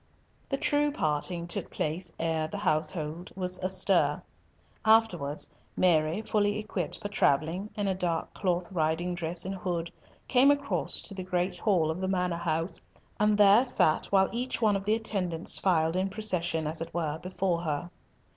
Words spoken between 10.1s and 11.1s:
came across